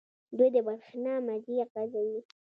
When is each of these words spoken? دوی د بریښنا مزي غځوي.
دوی 0.37 0.49
د 0.55 0.57
بریښنا 0.65 1.13
مزي 1.27 1.55
غځوي. 1.71 2.19